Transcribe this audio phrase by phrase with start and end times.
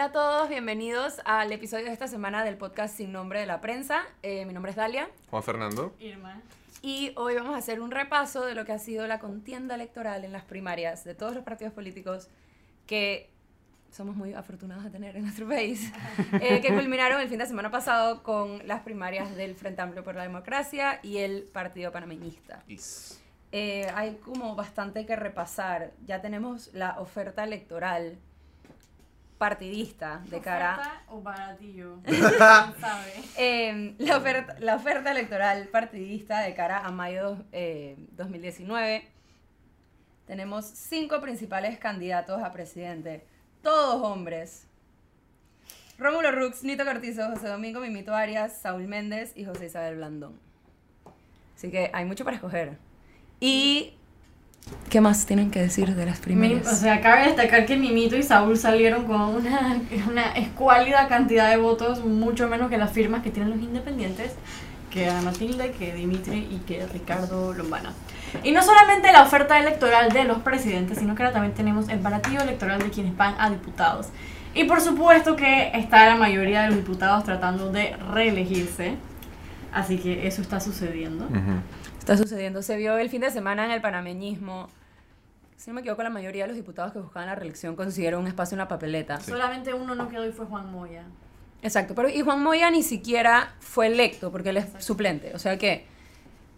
[0.00, 3.60] Hola a todos, bienvenidos al episodio de esta semana del podcast Sin Nombre de la
[3.60, 4.00] Prensa.
[4.22, 5.94] Eh, mi nombre es Dalia Juan Fernando.
[6.00, 6.40] Irma.
[6.80, 10.24] y hoy vamos a hacer un repaso de lo que ha sido la contienda electoral
[10.24, 12.28] en las primarias de todos los partidos políticos
[12.86, 13.28] que
[13.90, 15.92] somos muy afortunados de tener en nuestro país,
[16.40, 20.14] eh, que culminaron el fin de semana pasado con las primarias del Frente Amplio por
[20.14, 22.64] la Democracia y el Partido Panameñista.
[23.52, 25.92] Eh, hay como bastante que repasar.
[26.06, 28.18] Ya tenemos la oferta electoral
[29.40, 31.98] partidista de cara ¿Oferta o baratillo?
[32.78, 33.14] ¿Sabe?
[33.38, 39.08] Eh, la, oferta, la oferta electoral partidista de cara a mayo eh, 2019.
[40.26, 43.24] Tenemos cinco principales candidatos a presidente,
[43.62, 44.66] todos hombres.
[45.98, 50.38] Rómulo Rux, Nito Cortizo, José Domingo Mimito Arias, Saúl Méndez y José Isabel Blandón.
[51.56, 52.76] Así que hay mucho para escoger.
[53.40, 53.94] Y...
[54.88, 56.66] ¿Qué más tienen que decir de las Mi- primarias?
[56.66, 59.78] o sea, cabe destacar que Mimito y Saúl salieron con una,
[60.10, 64.32] una escuálida cantidad de votos, mucho menos que las firmas que tienen los independientes,
[64.90, 67.92] que Ana Matilde, que Dimitri y que Ricardo Lombana.
[68.42, 72.00] Y no solamente la oferta electoral de los presidentes, sino que ahora también tenemos el
[72.00, 74.08] baratillo electoral de quienes van a diputados.
[74.54, 78.96] Y por supuesto que está la mayoría de los diputados tratando de reelegirse.
[79.72, 81.26] Así que eso está sucediendo.
[81.26, 81.60] Ujú.
[82.00, 82.62] Está sucediendo.
[82.62, 84.68] Se vio el fin de semana en el panameñismo.
[85.56, 88.26] Si no me equivoco, la mayoría de los diputados que buscaban la reelección consiguieron un
[88.26, 89.20] espacio en la papeleta.
[89.20, 89.30] Sí.
[89.30, 91.04] Solamente uno no quedó y fue Juan Moya.
[91.62, 91.94] Exacto.
[91.94, 94.84] Pero, y Juan Moya ni siquiera fue electo porque él es Exacto.
[94.86, 95.32] suplente.
[95.34, 95.86] O sea que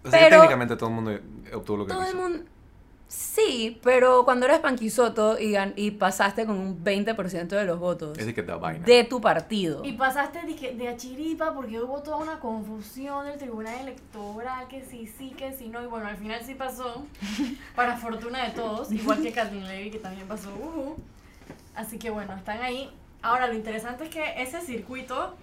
[0.05, 1.19] O sea que Pero- técnicamente todo el mundo
[1.53, 2.45] obtuvo lo que todo el mundo...
[3.15, 8.33] Sí, pero cuando eres panquisoto y, pasaste con un 20% de los votos Es de
[8.35, 8.87] que da vaina.
[8.87, 9.85] de tu partido.
[9.85, 14.83] Y pasaste de, de a chiripa porque hubo toda una confusión del tribunal electoral, que
[14.83, 15.83] sí, sí, que sí, no.
[15.83, 17.05] Y bueno, al final sí pasó,
[17.77, 20.51] para fortuna de todos, igual que Kathleen Levy, que también pasó.
[21.75, 22.91] Así que bueno, están ahí.
[23.21, 25.35] Ahora, lo interesante es que ese circuito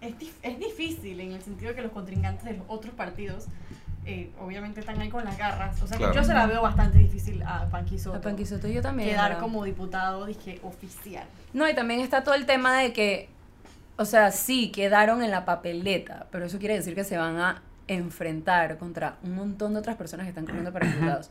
[0.00, 3.46] es, dif- es difícil en el sentido que los contrincantes de los otros partidos
[4.08, 5.80] eh, obviamente están ahí con las garras.
[5.82, 6.12] O sea Claro.
[6.12, 9.10] que yo se la veo bastante difícil a Panqui Soto A Panquisoto yo también.
[9.10, 9.40] quedar ¿verdad?
[9.42, 11.26] como diputado, dije, oficial.
[11.52, 13.28] No, y también está todo el tema de que,
[13.96, 17.62] o sea, sí, quedaron en la papeleta, pero eso quiere decir que se van a
[17.86, 21.30] enfrentar contra un montón de otras personas que están corriendo para diputados.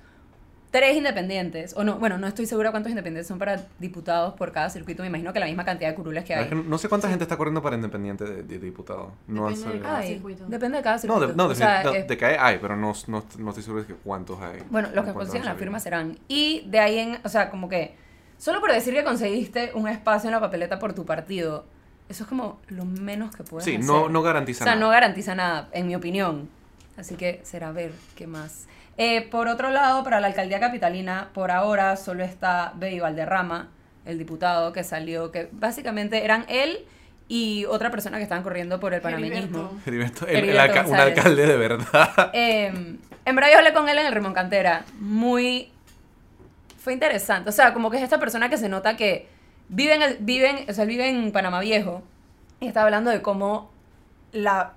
[0.78, 4.70] Tres independientes, o no, bueno, no estoy segura cuántos independientes son para diputados por cada
[4.70, 6.44] circuito, me imagino que la misma cantidad de curules que hay.
[6.44, 9.12] es que no sé cuánta gente está corriendo para independiente de, de diputado.
[9.26, 10.46] No Depende de cada Ay, circuito.
[10.48, 11.28] depende de cada No, circuito.
[11.30, 13.50] de, no, O de, sea, de- eh, de que hay, hay, pero no, no, no
[13.50, 14.60] estoy seguro de cuántos hay.
[14.70, 16.20] Bueno, los que consigan la han firma serán.
[16.28, 17.96] Y de ahí en, o sea, como que,
[18.38, 21.66] solo por decir que conseguiste un espacio en la papeleta por tu partido,
[22.08, 23.84] eso es como lo menos que puedes Sí, hacer.
[23.84, 24.86] no, no O garantiza sea, nada.
[24.86, 26.50] no garantiza nada, en mi opinión.
[26.98, 28.68] Así que será ver qué más.
[28.98, 33.70] Eh, por otro lado, para la alcaldía capitalina, por ahora solo está Bey Valderrama,
[34.06, 36.80] el diputado que salió, que básicamente eran él
[37.28, 39.80] y otra persona que estaban corriendo por el panameñismo.
[39.86, 40.26] Heriberto.
[40.26, 42.32] Heriberto, el- el Heriberto alca- un alcalde de verdad.
[42.34, 44.86] Eh, en verdad yo hablé con él en el Rimón Cantera.
[45.00, 45.70] Muy...
[46.80, 47.50] Fue interesante.
[47.50, 49.28] O sea, como que es esta persona que se nota que
[49.68, 52.02] vive en, el, vive en- o sea, él vive en Panamá Viejo
[52.62, 53.70] y está hablando de cómo
[54.32, 54.74] la,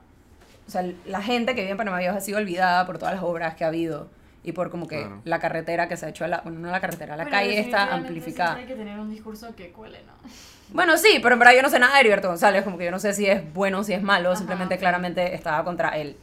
[0.71, 3.25] o sea, la gente que vive en Panamá Viejo ha sido olvidada por todas las
[3.25, 4.09] obras que ha habido
[4.45, 5.21] y por como que Claro.
[5.25, 7.59] la carretera que se ha hecho, a la, bueno, no la carretera, la Bueno, calle
[7.59, 8.55] está amplificada.
[8.55, 10.13] Hay que tener un discurso que cuele, ¿no?
[10.73, 12.93] Bueno, sí, pero en verdad yo no sé nada de Heriberto González, como que yo
[12.93, 16.17] no sé si es bueno o si es malo, Ajá, simplemente claramente estaba contra el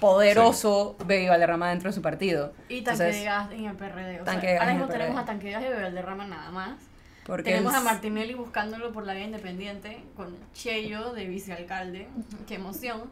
[0.00, 2.52] poderoso Baby Valderrama dentro de su partido.
[2.68, 4.20] Y tanque Entonces, de gas en el PRD.
[4.20, 6.50] O Tanque sea, de gas ahora mismo tenemos a tanque de gas y Valderrama nada
[6.50, 6.78] más.
[7.26, 12.06] Porque Tenemos él- a Martinelli buscándolo por la vía independiente con Cheyo de vicealcalde.
[12.46, 13.02] Qué emoción.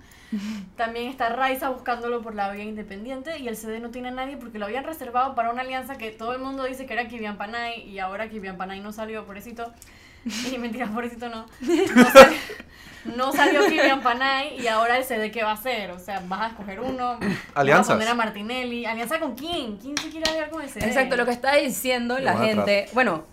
[0.77, 4.37] También está Raiza buscándolo por la vía independiente y el CD no tiene a nadie
[4.37, 7.37] porque lo habían reservado para una alianza que todo el mundo dice que era Kivian
[7.37, 9.73] Panay y ahora Kivian Panay no salió, pobrecito.
[10.53, 11.45] Y mentira, pobrecito no.
[11.61, 12.39] No salió,
[13.17, 15.91] no salió Kivian Panay y ahora el CD qué va a hacer.
[15.91, 17.19] O sea, vas a escoger uno.
[17.21, 17.91] vas Alianzas.
[17.91, 18.87] a poner a Martinelli.
[18.87, 19.77] ¿Alianza con quién?
[19.77, 20.87] ¿Quién se quiere aliar con el CD?
[20.87, 23.25] Exacto, lo que está diciendo la gente, bueno,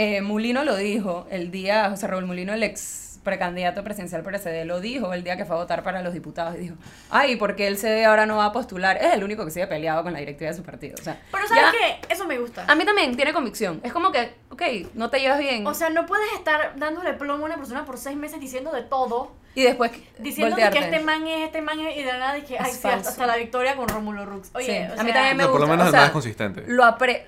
[0.00, 4.40] eh, Mulino lo dijo el día, José Raúl Mulino, el ex precandidato presidencial por el
[4.40, 6.76] CD, lo dijo el día que fue a votar para los diputados y dijo,
[7.10, 8.96] ay, porque el CD ahora no va a postular?
[8.96, 10.94] Es el único que sigue peleado con la directiva de su partido.
[11.00, 12.14] O sea, Pero ¿sabes ya- qué?
[12.14, 12.64] Eso me gusta.
[12.68, 13.80] A mí también tiene convicción.
[13.82, 14.62] Es como que, ok,
[14.94, 15.66] no te llevas bien.
[15.66, 18.82] O sea, no puedes estar dándole plomo a una persona por seis meses diciendo de
[18.82, 19.90] todo, y después
[20.20, 22.86] diciendo de que este man es, este man es, y de nada dije, ay, sí,
[22.86, 24.50] hasta, la victoria con Rómulo Rux.
[24.54, 25.92] Oye, Sí, o a sea, mí también me No, por lo gusta, menos o el
[25.92, 26.64] sea, más consistente.
[26.68, 27.26] Lo, apre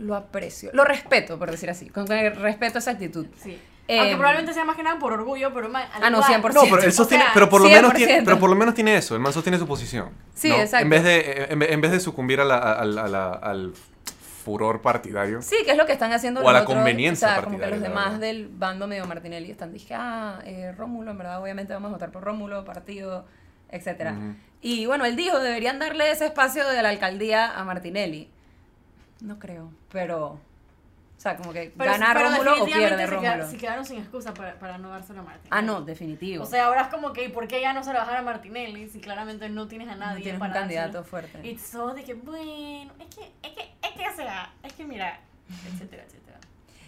[0.00, 3.26] lo aprecio, lo respeto, por decir así, con que respeto esa actitud.
[3.42, 3.58] Sí.
[3.88, 6.30] Eh, Aunque probablemente sea más que nada por orgullo, pero man, al Ah, no, igual-
[6.42, 6.54] 100%.
[6.54, 7.96] No, pero él O sostiene, sea, pero por lo menos 100%.
[7.96, 10.10] tiene, pero por lo menos tiene eso, el man sostiene su posición.
[10.34, 10.56] Sí, ¿no?
[10.56, 10.84] exacto.
[10.84, 13.72] En vez de, en, vez- en vez de sucumbir a la- al, a la- al
[14.44, 15.42] furor partidario.
[15.42, 17.42] Sí, que es lo que están haciendo O a los la otros, conveniencia O sea,
[17.42, 21.18] como que partidaria, los demás del bando medio Martinelli están, dije, ah, eh, Rómulo, en
[21.18, 23.26] verdad, obviamente vamos a votar por Rómulo, partido,
[23.70, 24.12] etcétera.
[24.12, 24.34] Ujú.
[24.62, 28.30] Y bueno, él dijo, deberían darle ese espacio de la alcaldía a Martinelli.
[29.22, 30.38] No creo, pero...
[31.18, 33.46] O sea, como que Pero- gana pero Rómulo o pierde Rómulo.
[33.46, 35.48] Se quedaron sin excusa para, para no dárselo a Martinelli.
[35.50, 36.44] Ah, no, definitivo.
[36.44, 38.20] O sea, ahora es como que, ¿por qué ya no se lo vas a dar
[38.20, 41.04] a Martinelli si claramente no tienes a no nadie tienes un para candidato dárselo?
[41.04, 41.46] fuerte.
[41.46, 44.84] Y todo de que, bueno, es que, es que, es que, o sea, es que
[44.86, 45.20] mira,
[45.74, 46.38] etcétera, etcétera.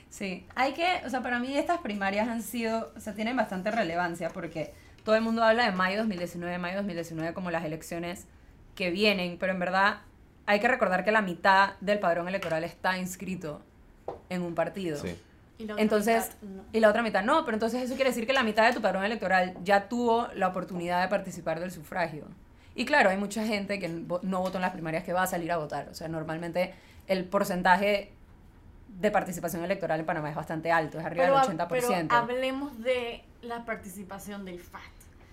[0.09, 3.71] Sí, hay que, o sea, para mí estas primarias han sido, o sea, tienen bastante
[3.71, 4.73] relevancia porque
[5.05, 8.27] todo el mundo habla de mayo 2019, mayo 2019 como las elecciones
[8.77, 9.99] que vienen, pero en verdad
[10.53, 13.63] hay que recordar que la mitad del padrón electoral está inscrito
[14.29, 14.99] en un partido.
[14.99, 15.17] Sí.
[15.59, 16.63] Y la otra Entonces, mitad, no.
[16.73, 18.81] y la otra mitad no, pero entonces eso quiere decir que la mitad de tu
[18.81, 22.25] padrón electoral ya tuvo la oportunidad de participar del sufragio.
[22.75, 25.53] Y claro, hay mucha gente que no votó en las primarias que va a salir
[25.53, 25.89] a votar.
[25.91, 26.75] O sea, normalmente
[27.07, 28.13] el porcentaje
[28.99, 31.69] de participación electoral en Panamá es bastante alto, es arriba Pero, del hab- 80%.
[32.09, 34.81] pero hablemos de la participación del FAT.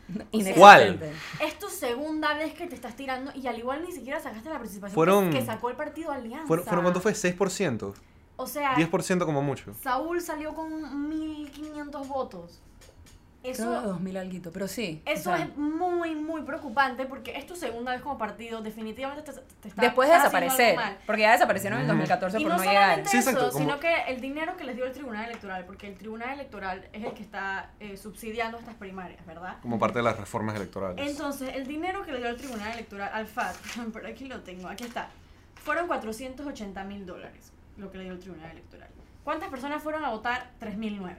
[0.31, 1.11] Inexistente.
[1.41, 4.55] Es tu segunda vez que te estás tirando y al igual ni siquiera sacaste la
[4.57, 6.47] participación Fueron- que, que sacó el partido Alianza.
[6.47, 7.13] ¿Fueron, fueron cuánto fue?
[7.13, 7.93] ¿6%?
[8.37, 9.73] O sea, 10% como mucho.
[9.81, 12.61] Saúl salió con 1500 votos.
[13.41, 15.01] Creo Eso, 2000 alguito, pero sí.
[15.05, 18.61] o eso sea, es muy, muy preocupante porque es tu segunda vez como partido.
[18.61, 20.97] Definitivamente te, te está después de desaparecer, algo mal.
[21.05, 21.99] porque ya desaparecieron en el Ujú.
[21.99, 22.83] 2014 Y por no no, llegar.
[22.83, 25.65] solamente Sí, eso, exacto, como- sino que el dinero que les dio el Tribunal Electoral,
[25.65, 29.55] porque el Tribunal Electoral es el que está eh, subsidiando estas primarias, ¿verdad?
[29.61, 31.09] Como parte de las reformas electorales.
[31.09, 33.55] Entonces, el dinero que le dio el Tribunal Electoral al FAT,
[33.93, 35.07] por aquí lo tengo, aquí está,
[35.55, 38.89] fueron 480 mil dólares lo que le dio el Tribunal Electoral.
[39.23, 40.49] ¿Cuántas personas fueron a votar?
[40.59, 41.15] 3.009.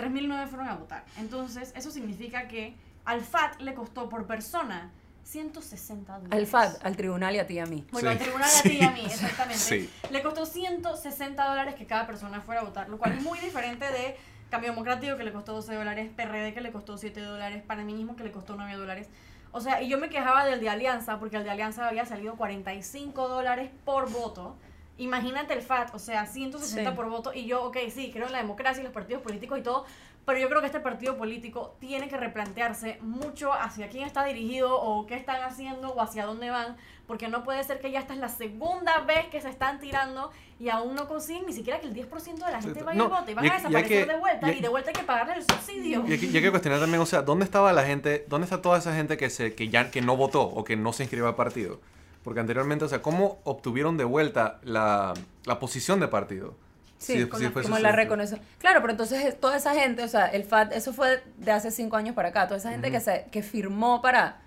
[0.00, 1.04] 3.009 fueron a votar.
[1.18, 2.74] Entonces, eso significa que
[3.04, 4.90] al FAT le costó por persona
[5.24, 6.32] 160 dólares.
[6.38, 7.86] Al FAD, al tribunal y a ti y a mí.
[7.92, 8.16] Bueno, Sí.
[8.16, 9.58] al tribunal a ti y a mí, exactamente.
[9.58, 9.90] Sí.
[10.10, 13.84] Le costó 160 dólares que cada persona fuera a votar, lo cual es muy diferente
[13.84, 14.16] de
[14.50, 18.24] Cambio Democrático que le costó 12 dólares, PRD que le costó 7 dólares, Panameñismo que
[18.24, 19.08] le costó 9 dólares.
[19.52, 22.34] O sea, y yo me quejaba del de Alianza, porque el de Alianza había salido
[22.36, 24.56] 45 dólares por voto.
[25.00, 26.96] Imagínate el FAT, o sea, 160 Sí.
[26.96, 27.32] por voto.
[27.34, 29.84] Y yo, ok, sí, creo en la democracia y los partidos políticos y todo,
[30.26, 34.78] pero yo creo que este partido político tiene que replantearse mucho hacia quién está dirigido
[34.78, 36.76] o qué están haciendo o hacia dónde van,
[37.06, 40.30] porque no puede ser que ya esta es la segunda vez que se están tirando
[40.60, 43.08] y aún no consiguen ni siquiera que el 10% de la gente vaya no, y
[43.08, 43.34] vote.
[43.34, 45.02] Van y a hay- y hay desaparecer que- de vuelta y de vuelta hay que
[45.04, 46.04] pagarle el subsidio.
[46.06, 48.44] Y hay, que, y hay que cuestionar también, o sea, ¿dónde estaba la gente, dónde
[48.44, 51.04] está toda esa gente que se que ya que no votó o que no se
[51.04, 51.80] inscribió al partido?
[52.24, 55.14] Porque anteriormente, o sea, ¿cómo obtuvieron de vuelta la,
[55.44, 56.54] la posición de partido?
[56.98, 58.38] Sí, con la- después como la reconoce.
[58.58, 61.70] Claro, pero entonces es- toda esa gente, o sea, el FAT, eso fue de hace
[61.70, 64.42] cinco años para acá, toda esa gente que se que firmó para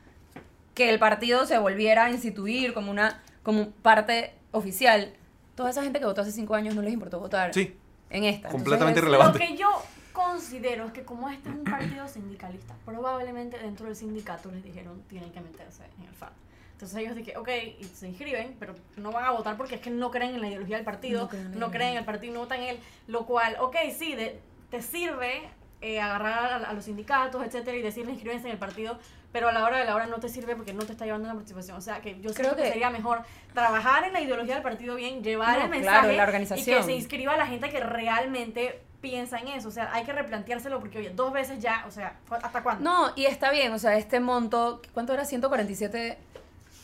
[0.75, 5.13] que el partido se volviera a instituir como una como parte oficial,
[5.55, 7.75] toda esa gente que votó hace cinco años no les importó votar Sí,
[8.11, 8.49] en esta.
[8.49, 9.39] Completamente irrelevante.
[9.39, 9.67] Lo que yo
[10.13, 15.01] considero es que como este es un partido sindicalista, probablemente dentro del sindicato les dijeron
[15.09, 16.31] tienen que meterse en el FAT.
[16.73, 17.49] Entonces ellos dije, ok,
[17.79, 20.47] y se inscriben, pero no van a votar porque es que no creen en la
[20.47, 21.99] ideología del partido, No creen en la no creen en ideología.
[21.99, 24.39] el partido, no votan en él, lo cual, ok, sí, de-
[24.69, 25.41] te sirve
[25.81, 28.97] eh, agarrar a, a los sindicatos, etcétera, y decirles inscríbense en el partido,
[29.31, 31.27] pero a la hora de la hora no te sirve porque no te está llevando
[31.27, 31.77] a la participación.
[31.77, 33.21] O sea, que yo creo que, que- sería mejor
[33.53, 36.77] trabajar en la ideología del partido bien, llevar No, el claro, mensaje la y organización.
[36.79, 39.67] que se inscriba la gente que realmente piensa en eso.
[39.67, 42.83] O sea, hay que replanteárselo porque, oye, dos veces ya, o sea, ¿cu- ¿hasta cuándo?
[42.89, 45.25] No, y está bien, o sea, este monto, ¿cuánto era?
[45.25, 46.17] 147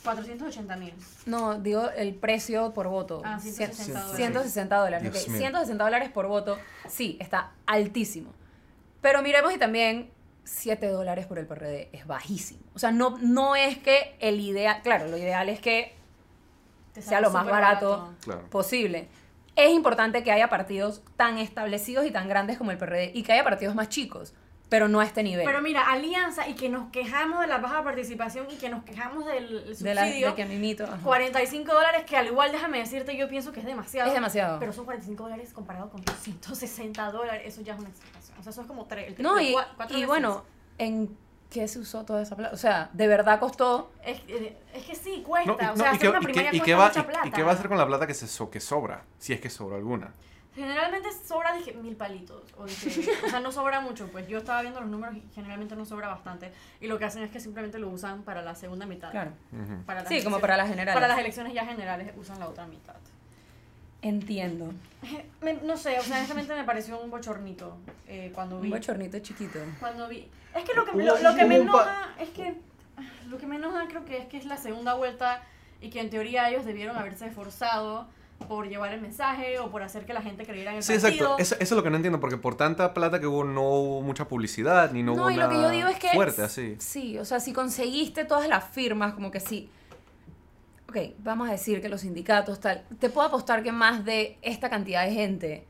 [0.04, 0.94] 480 mil.
[1.26, 3.22] No, digo el precio por voto.
[3.26, 4.18] Ah, Cien- 160 dólares.
[4.18, 5.12] 160 dólares.
[5.12, 5.30] Dios ok.
[5.30, 5.40] mío.
[5.40, 6.58] 160 dólares por voto,
[6.90, 8.34] sí, está altísimo.
[9.02, 10.12] Pero miremos y también
[10.44, 12.62] 7 dólares por el PRD es bajísimo.
[12.76, 15.96] O sea, no, no es que el ideal, claro, lo ideal es que
[17.00, 18.44] sea lo más barato, Claro.
[18.50, 19.08] posible.
[19.66, 23.34] Es importante que haya partidos tan establecidos y tan grandes como el PRD y que
[23.34, 24.34] haya partidos más chicos,
[24.70, 25.46] pero no a este nivel.
[25.46, 29.26] Pero mira, alianza y que nos quejamos de la baja participación y que nos quejamos
[29.26, 29.94] del de, subsidio.
[29.96, 30.84] la, de que mimito.
[30.86, 30.98] ajá.
[31.04, 34.08] 45 dólares, que al igual déjame decirte, yo pienso que es demasiado.
[34.08, 34.60] Es demasiado.
[34.60, 38.38] Pero son 45 dólares comparado con 160 dólares, eso ya es una explicación.
[38.40, 39.08] O sea, eso es como tres.
[39.18, 40.08] el No, triple, y, cua- cuatro y veces.
[40.08, 40.44] bueno,
[40.78, 41.18] ¿en
[41.50, 42.54] qué se usó toda esa plata?
[42.54, 44.22] O sea, de verdad costó Es,
[44.74, 45.52] es que sí, cuesta.
[45.52, 46.88] No, y- o no, sea, y hacer qué- una y primaria y qué cuesta va,
[46.88, 47.28] mucha y- plata.
[47.28, 49.04] y qué va a hacer con la plata que, se, so- que sobra?
[49.18, 50.14] Si es que sobra alguna.
[50.56, 52.44] Generalmente sobra, dije, mil palitos.
[52.58, 54.08] O, dije, o sea, no sobra mucho.
[54.08, 56.52] Pues yo estaba viendo los números y generalmente no sobra bastante.
[56.82, 59.12] Y lo que hacen es que simplemente lo usan para la segunda mitad.
[59.12, 59.32] Claro.
[59.86, 60.94] Para las Sí, como para las generales.
[60.96, 62.96] Para las elecciones ya generales usan la otra mitad.
[64.02, 64.72] Entiendo.
[65.42, 67.78] Me- no sé, o sea, honestamente me pareció un bochornito
[68.08, 68.70] eh, cuando vi.
[68.72, 69.60] Un bochornito chiquito.
[69.80, 70.28] Cuando vi.
[70.56, 72.56] Es que lo que, lo, lo que me hubo un pa- enoja es que.
[73.30, 75.42] Lo que me enoja creo que es que es la segunda vuelta
[75.82, 78.08] y que en teoría ellos debieron haberse esforzado
[78.48, 81.12] por llevar el mensaje o por hacer que la gente creyera en el Sí, partido.
[81.12, 81.36] exacto.
[81.42, 84.02] Eso, eso es lo que no entiendo, porque por tanta plata que hubo, no hubo
[84.02, 86.10] mucha publicidad, ni no, No, hubo y lo que yo nada digo es que.
[86.10, 86.76] fuerte así.
[86.80, 89.70] Sí, o sea, si conseguiste todas las firmas, como que sí.
[90.90, 92.84] Ok, vamos a decir que los sindicatos, tal.
[93.00, 95.68] Te puedo apostar que más de esta cantidad de gente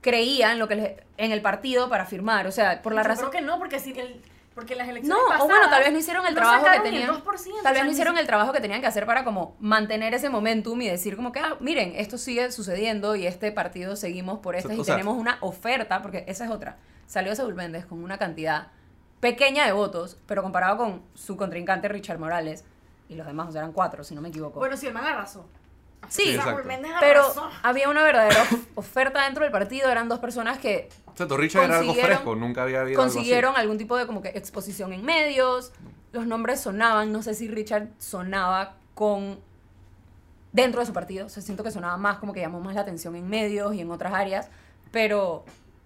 [0.00, 2.46] creía en, lo que les- en el partido para firmar.
[2.46, 3.30] O sea, por la Yo razón.
[3.30, 4.20] creo que no, porque si el,
[4.54, 6.76] porque las elecciones No, o bueno, tal vez no hicieron el no trabajo que ni
[6.76, 7.10] el tenían.
[7.10, 9.56] 2%, o Tal vez sea, no hicieron el trabajo que tenían que hacer para como
[9.58, 13.96] mantener ese momentum y decir como que, ah, miren, esto sigue sucediendo y este partido
[13.96, 16.76] seguimos por estas O y sea- tenemos una oferta, porque esa es otra.
[17.06, 18.68] Salió Saúl Méndez con una cantidad
[19.20, 22.64] pequeña de votos, pero comparado con su contrincante Richard Morales
[23.08, 24.58] y los demás, o sea, eran cuatro, si no me equivoco.
[24.58, 25.46] Bueno, sí, el man arrasó.
[26.08, 26.38] sí,
[27.00, 27.22] pero
[27.62, 31.78] había una verdadera of- oferta dentro del partido, eran dos personas que Exacto, Richard era
[31.78, 33.16] algo fresco, nunca había habido algo así.
[33.18, 35.72] consiguieron algún tipo de como que exposición en medios,
[36.12, 39.40] los nombres sonaban, no sé si Richard sonaba con
[40.52, 42.80] dentro de su partido, o sea, siento que sonaba más como que llamó más la
[42.82, 44.48] atención en medios y en otras áreas,
[44.90, 45.44] pero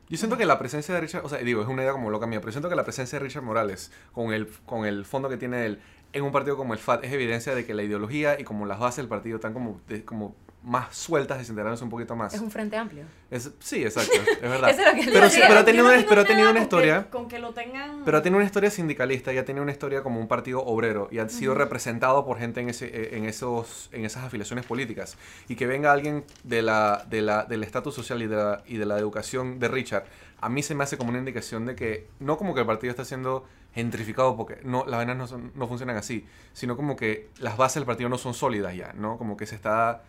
[0.08, 2.26] Yo siento que la presencia de Richard, o sea, digo, es una idea como loca
[2.26, 5.36] mía, pero siento que la presencia de Richard Morales, con el, con el fondo que
[5.36, 5.80] tiene él,
[6.12, 8.78] en un partido como el FAT, es evidencia de que la ideología y como las
[8.78, 12.32] bases del partido están como, de- como más sueltas, desintegrándose un poquito más.
[12.34, 13.04] es un frente amplio.
[13.30, 14.70] Es- sí, exacto, es verdad.
[14.70, 17.10] Eso es lo que pero, sí, ha tenido no pero ha tenido una historia...
[17.10, 18.02] Con que lo tengan.
[18.04, 21.28] Pero tiene una historia sindicalista, ya tiene una historia como un partido obrero y ha
[21.28, 25.16] sido representado por gente en, ese, eh, en, esos, en esas afiliaciones políticas.
[25.48, 28.76] Y que venga alguien de la, de la, del estatus social y de, la, y
[28.76, 30.04] de la educación de Richard,
[30.40, 32.90] a mí se me hace como una indicación de que no como que el partido
[32.90, 37.30] está siendo gentrificado porque no, las vainas no, son- no funcionan así, sino como que
[37.38, 39.16] las bases del partido no son sólidas ya, ¿no?
[39.18, 40.02] Como que se está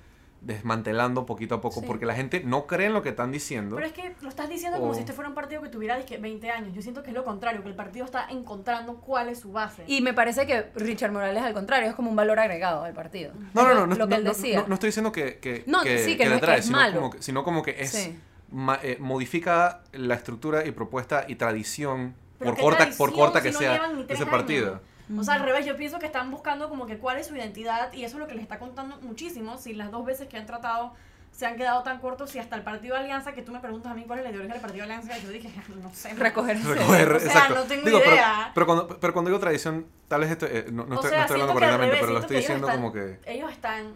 [0.43, 1.85] desmantelando poquito a poco Sí.
[1.88, 3.75] porque la gente no cree en lo que están diciendo.
[3.75, 6.17] Pero es que lo estás diciendo como si este fuera un partido que tuviera dizque,
[6.17, 6.73] 20 años.
[6.73, 9.83] Yo siento que es lo contrario, que el partido está encontrando cuál es su base.
[9.88, 13.31] Y me parece que Richard Morales, al contrario, es como un valor agregado al partido.
[13.53, 14.62] No, no, no, no, Lo que no, él no, decía.
[14.62, 16.59] no- no estoy diciendo que, que, No, que, sí, que no le es que trae,
[16.59, 16.95] es sino, malo.
[16.95, 18.19] como que, sino como que es Sí.
[18.51, 23.51] ma- eh, modifica la estructura y propuesta y tradición por corta, por corta si que
[23.53, 24.81] no sea ese partido.
[25.10, 25.19] Años.
[25.22, 27.91] O sea, al revés, yo pienso que están buscando como que cuál es su identidad
[27.93, 29.57] y eso es lo que les está contando muchísimo.
[29.57, 30.93] Si las dos veces que han tratado
[31.31, 33.95] se han quedado tan cortos y hasta el partido Alianza, que tú me preguntas a
[33.95, 35.50] mí cuál es la ideología del partido Alianza, yo dije,
[35.81, 36.13] no sé.
[36.13, 37.55] Recoger Recoger, O sea, exacto.
[37.55, 38.51] no tengo Digo, pero- idea.
[38.53, 41.24] Pero, cuando, pero cuando digo tradición, tal vez esto, eh, no, no estoy, sea, no
[41.25, 43.19] estoy hablando correctamente, pero lo estoy diciendo están- como que...
[43.25, 43.95] Ellos están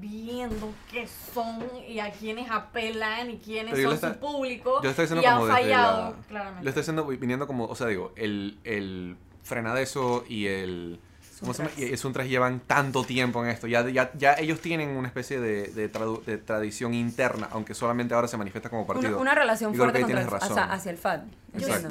[0.00, 4.84] viendo qué son y a quiénes apelan y quiénes Pero son está- su público Yo
[4.84, 6.64] lo estoy diciendo y han como fallado, la- claramente.
[6.64, 9.16] Lo estoy haciendo viniendo como, o sea, digo, el, el
[9.50, 10.98] frenadeso y el...
[11.40, 11.74] ¿Cómo se llama?
[11.78, 13.66] Y Suntras llevan tanto tiempo en esto.
[13.66, 18.12] Ya, ya, ya ellos tienen una especie de, de, tradu- de tradición interna, aunque solamente
[18.12, 19.12] ahora se manifiesta como partido.
[19.12, 21.20] Una, una relación Yo fuerte contra el- hacia, hacia el FAD.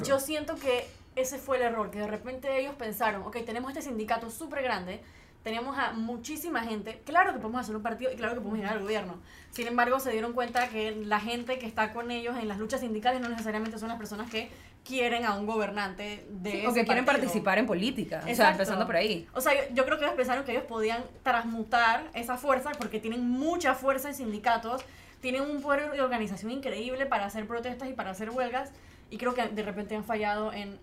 [0.04, 0.86] Yo siento que
[1.16, 5.00] ese fue el error, que de repente ellos pensaron, ok, tenemos este sindicato súper grande,
[5.42, 8.74] tenemos a muchísima gente, claro que podemos hacer un partido y claro que podemos llegar
[8.76, 9.14] al gobierno.
[9.50, 12.80] Sin embargo, se dieron cuenta que la gente que está con ellos en las luchas
[12.82, 14.48] sindicales no necesariamente son las personas que
[14.90, 17.24] quieren a un gobernante de Sí, ese o que quieren partido.
[17.26, 18.18] participar en política.
[18.18, 18.52] O sea, Exacto.
[18.52, 19.26] empezando por ahí.
[19.32, 22.98] O sea, yo, yo creo que ellos pensaron que ellos podían transmutar esa fuerza porque
[22.98, 24.82] tienen mucha fuerza en sindicatos,
[25.20, 28.70] tienen un poder de organización increíble para hacer protestas y para hacer huelgas
[29.10, 30.78] y creo que de repente han fallado en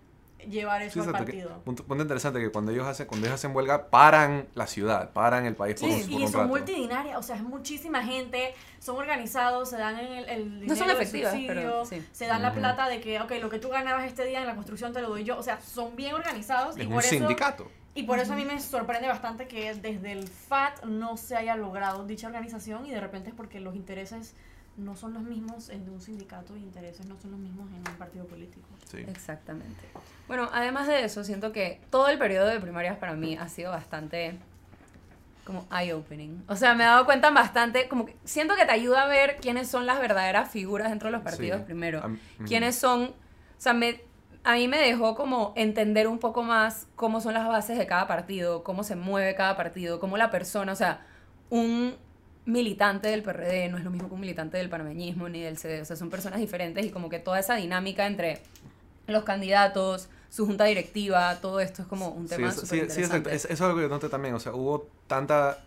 [0.50, 1.62] llevar Sí, eso al exacto, que- partido.
[1.63, 5.46] punto, punto interesante que cuando ellos hacen cuando ellos hacen huelga paran la ciudad, paran
[5.46, 6.50] el país por, Sí, un, por y un son rato.
[6.50, 10.88] multidinarias, o sea, es muchísima gente, son organizados, se dan el, el dinero No son
[10.88, 12.06] del efectivas, subsidio, pero sí.
[12.12, 14.56] se dan la plata de que, ok, lo que tú ganabas este día en la
[14.56, 17.10] construcción te lo doy yo, o sea, son bien organizados y Es por un eso
[17.10, 17.70] sindicato.
[17.97, 21.55] Y por eso a mí me sorprende bastante que desde el FAT no se haya
[21.55, 24.35] logrado dicha organización y de repente es porque los intereses
[24.77, 27.97] no son los mismos en un sindicato y intereses no son los mismos en un
[27.97, 28.67] partido político.
[28.91, 28.99] Sí.
[28.99, 29.81] Exactamente.
[30.27, 33.71] Bueno, además de eso, siento que todo el periodo de primarias para mí ha sido
[33.71, 34.37] bastante
[35.43, 36.43] como eye-opening.
[36.47, 39.37] O sea, me he dado cuenta bastante, como que siento que te ayuda a ver
[39.41, 41.65] quiénes son las verdaderas figuras dentro de los partidos Sí.
[41.65, 41.99] primero.
[42.05, 42.45] Ujú.
[42.45, 43.13] Quiénes son, o
[43.57, 44.01] sea, me,
[44.47, 48.07] a mí me dejó como entender un poco más cómo son las bases de cada
[48.07, 51.05] partido, cómo se mueve cada partido, cómo la persona, o sea,
[51.49, 51.95] un
[52.45, 55.81] militante del PRD no es lo mismo que un militante del panameñismo ni del CD,
[55.81, 58.39] o sea, son personas diferentes y como que toda esa dinámica entre
[59.07, 63.01] los candidatos, su junta directiva, todo esto es como un Sí, tema súper sí, sí,
[63.01, 63.29] exacto.
[63.29, 64.33] Es- eso es algo que yo noté también.
[64.33, 65.57] O sea, hubo tanta.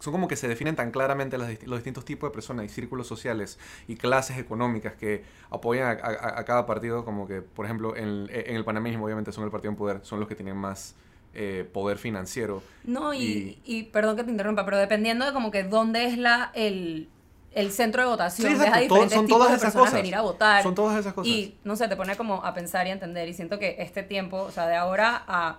[0.00, 3.06] Son como que se definen tan claramente las los distintos tipos de personas y círculos
[3.08, 7.04] sociales y clases económicas que apoyan a, a- a cada partido.
[7.04, 10.20] Como que, por ejemplo, en, en el panameñismo, obviamente, son el partido en poder, son
[10.20, 10.94] los que tienen más
[11.34, 12.62] eh, poder financiero.
[12.84, 16.52] No, y, y perdón que te interrumpa, pero dependiendo de como que dónde es la
[16.54, 17.08] el,
[17.52, 19.66] el centro de votación, Sí, ves a exacto, todo- diferentes son tipos todas de esas
[19.72, 20.00] personas cosas.
[20.00, 20.62] venir a votar.
[20.62, 21.28] Son todas esas cosas.
[21.32, 23.28] Y no sé, te pone como a pensar y a entender.
[23.28, 25.58] Y siento que este tiempo, o sea, de ahora a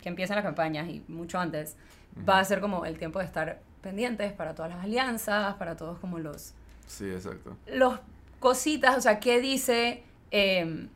[0.00, 1.76] que empiecen las campañas y mucho antes,
[2.28, 5.98] va a ser como el tiempo de estar pendientes, para todas las alianzas, para todos
[5.98, 6.52] como los,
[6.86, 7.56] Sí, exacto.
[7.66, 7.98] los
[8.40, 10.86] cositas, o sea, qué dice eh,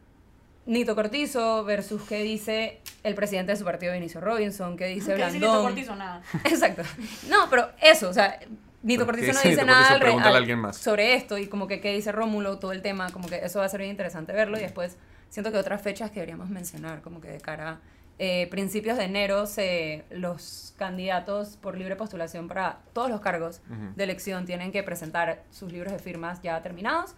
[0.67, 5.25] Nito Cortizo versus qué dice el presidente de su partido, Vinicio Robinson, qué dice ¿Qué
[5.25, 5.65] dice Nito Blandón.
[5.73, 5.97] Cortizo?
[5.97, 6.23] Nada.
[6.45, 6.83] Exacto.
[7.29, 8.39] No, pero eso, o sea,
[8.83, 10.29] Nito ¿Pero Cortizo no dice dice Nito nada Cortizo?
[10.29, 10.77] al alguien más.
[10.77, 13.65] sobre esto y como que qué dice Rómulo, todo el tema, como que eso va
[13.67, 14.97] a ser bien interesante verlo y después
[15.29, 17.79] siento que otras fechas que deberíamos mencionar, como que de cara a
[18.23, 23.95] eh, principios de enero se, los candidatos por libre postulación para todos los cargos Ujú.
[23.97, 27.15] de elección tienen que presentar sus libros de firmas ya terminados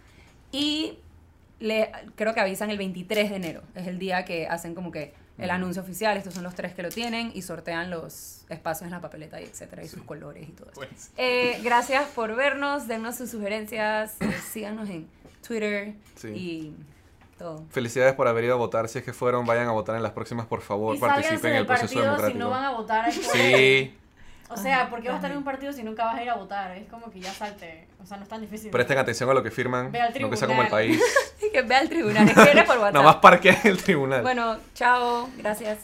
[0.53, 0.99] y
[1.59, 5.13] le, creo que avisan el 23 de enero, es el día que hacen como que
[5.37, 5.53] el Ujú.
[5.55, 9.01] anuncio oficial, estos son los tres que lo tienen y sortean los espacios en la
[9.01, 11.11] papeleta y etcétera y sus colores y todo eso.
[11.17, 15.07] Eh, gracias por vernos, dennos sus sugerencias, eh, síganos en
[15.45, 16.27] Twitter Sí.
[16.29, 16.73] y
[17.43, 17.63] todo.
[17.69, 18.87] Felicidades por haber ido a votar.
[18.89, 20.95] Si es que fueron, vayan a votar en las próximas, por favor.
[20.95, 22.39] Y Participen en el proceso partido si democrático.
[22.39, 23.05] no van a votar.
[23.13, 23.97] como- Sí,
[24.49, 26.29] O sea, ¿por qué vas a estar en un partido si nunca vas a ir
[26.29, 26.75] a votar?
[26.77, 27.87] Es como que ya salte.
[28.01, 28.69] O sea, no es tan difícil.
[28.71, 29.91] presten atención a lo que firman.
[29.91, 30.97] Ve al No que sea como el tribunal.
[30.99, 31.01] país.
[31.53, 32.93] Que vea el tribunal, escribe por WhatsApp.
[32.93, 34.21] Nada más parqueen el tribunal.
[34.23, 35.77] Bueno, chao, gracias.